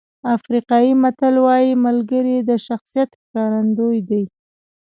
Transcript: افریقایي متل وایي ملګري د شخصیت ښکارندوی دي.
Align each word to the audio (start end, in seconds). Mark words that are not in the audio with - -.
افریقایي 0.35 0.91
متل 1.03 1.35
وایي 1.45 1.71
ملګري 1.85 2.37
د 2.49 2.51
شخصیت 2.65 3.09
ښکارندوی 3.21 3.97
دي. 4.09 4.23